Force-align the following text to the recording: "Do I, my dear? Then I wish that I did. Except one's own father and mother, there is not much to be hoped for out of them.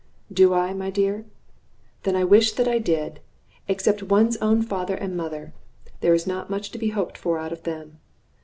"Do 0.33 0.55
I, 0.55 0.73
my 0.73 0.89
dear? 0.89 1.27
Then 2.01 2.15
I 2.15 2.23
wish 2.23 2.53
that 2.53 2.67
I 2.67 2.79
did. 2.79 3.19
Except 3.67 4.01
one's 4.01 4.35
own 4.37 4.63
father 4.63 4.95
and 4.95 5.15
mother, 5.15 5.53
there 5.99 6.15
is 6.15 6.25
not 6.25 6.49
much 6.49 6.71
to 6.71 6.79
be 6.79 6.89
hoped 6.89 7.19
for 7.19 7.37
out 7.37 7.53
of 7.53 7.61
them. 7.65 7.99